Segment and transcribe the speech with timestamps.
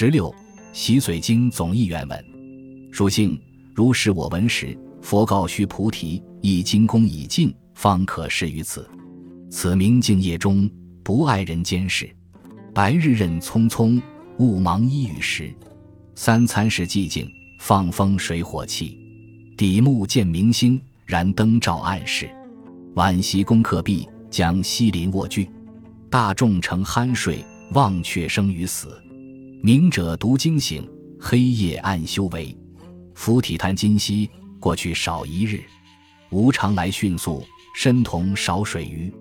[0.00, 0.32] 十六，
[0.72, 2.24] 洗髓经总义原文，
[2.92, 3.36] 属性
[3.74, 8.88] 如是我闻时，佛告须菩提：以精功已尽，方可适于此。
[9.50, 10.70] 此名静夜中，
[11.02, 12.08] 不爱人间事。
[12.72, 14.00] 白日任匆匆，
[14.38, 15.52] 雾茫一雨时。
[16.14, 17.28] 三餐时寂静，
[17.58, 18.96] 放风水火气。
[19.56, 22.30] 底目见明星，燃灯照暗室。
[22.94, 25.50] 晚习功课毕，将西林卧具。
[26.08, 28.96] 大众成酣睡，忘却生与死。
[29.60, 30.88] 明者独惊醒，
[31.20, 32.56] 黑夜暗修为。
[33.14, 35.60] 夫体贪今夕，过去少一日。
[36.30, 37.42] 无常来迅速，
[37.74, 39.12] 身同少水鱼。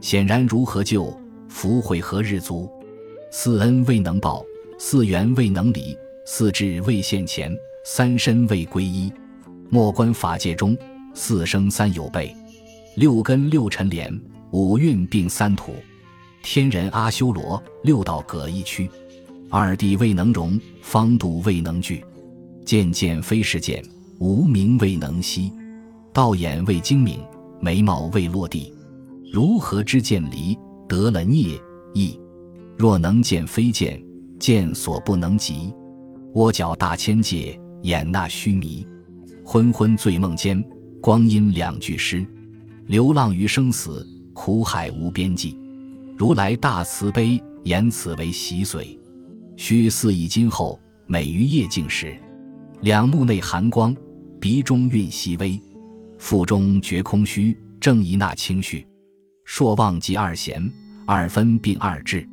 [0.00, 1.16] 显然如何救？
[1.48, 2.68] 福会何日足？
[3.30, 4.44] 四恩未能报，
[4.76, 9.12] 四缘未能离，四智未现前，三身未归一。
[9.70, 10.76] 莫观法界中，
[11.14, 12.34] 四生三有备，
[12.96, 15.76] 六根六尘连，五蕴并三土。
[16.42, 18.90] 天人阿修罗，六道各一区。
[19.48, 22.04] 二地未能容，方度未能具。
[22.64, 23.84] 渐渐非是见，
[24.18, 25.52] 无名未能息。
[26.12, 27.20] 道眼未精明，
[27.60, 28.72] 眉毛未落地。
[29.32, 30.56] 如何知见离
[30.88, 31.60] 得了孽
[31.94, 32.18] 意？
[32.76, 34.02] 若能见非见，
[34.38, 35.72] 见所不能及。
[36.34, 38.86] 窝角大千界，眼那虚弥。
[39.44, 40.62] 昏昏醉梦间，
[41.00, 42.26] 光阴两句诗。
[42.86, 45.56] 流浪于生死，苦海无边际。
[46.16, 48.98] 如来大慈悲，言此为习髓。
[49.56, 52.16] 须四以今后，每于夜静时，
[52.82, 53.96] 两目内含光，
[54.38, 55.58] 鼻中蕴细微，
[56.18, 58.86] 腹中觉空虚，正一纳清虚。
[59.44, 60.70] 朔望即二弦，
[61.06, 62.28] 二分并二至。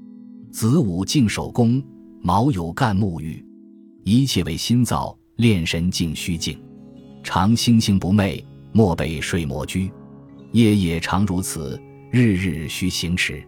[0.51, 1.81] 子午静守宫，
[2.21, 3.43] 卯酉干沐浴。
[4.03, 6.61] 一切为心造，炼神静虚静。
[7.23, 9.89] 常星星不寐，莫被睡魔居。
[10.51, 13.41] 夜夜常如此，日日须行持。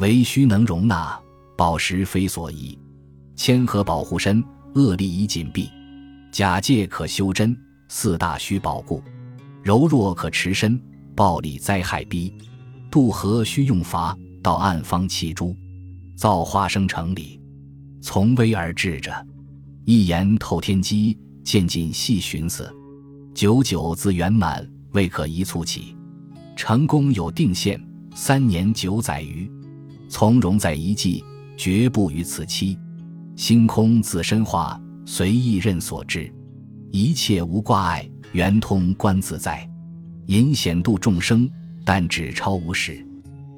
[0.00, 1.16] 唯须能容纳，
[1.56, 2.76] 宝石非所宜。
[3.36, 4.42] 谦和保护身，
[4.74, 5.68] 恶力以紧闭。
[6.30, 7.56] 假借可修真，
[7.88, 9.02] 四大须保固。
[9.62, 10.80] 柔弱可持身，
[11.14, 12.32] 暴力灾害逼。
[12.90, 15.56] 渡河须用筏，到暗方弃诸。
[16.16, 17.40] 造化生成理，
[18.00, 19.12] 从微而至者。
[19.84, 22.72] 一言透天机，渐进细寻思。
[23.34, 25.96] 久久自圆满，未可一蹴起。
[26.54, 27.84] 成功有定限，
[28.14, 29.50] 三年九载余。
[30.08, 31.24] 从容在一季，
[31.56, 32.78] 绝不于此期。
[33.36, 36.32] 星空自身化，随意任所至。
[36.90, 39.68] 一切无挂碍，圆通观自在。
[40.26, 41.50] 隐显度众生。
[41.86, 43.06] 但只超无始，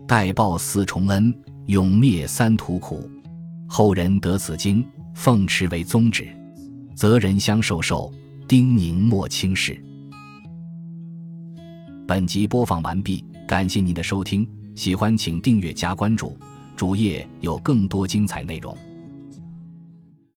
[0.04, 1.32] 待报四重恩，
[1.66, 3.08] 永灭三途苦。
[3.68, 4.84] 后人得此经，
[5.14, 6.26] 奉持为宗旨，
[6.96, 8.12] 则人相授受，
[8.48, 9.80] 叮咛莫轻视。
[12.04, 14.44] 本集播放完毕，感谢您的收听，
[14.74, 16.36] 喜欢请订阅加关注，
[16.74, 18.76] 主页有更多精彩内容。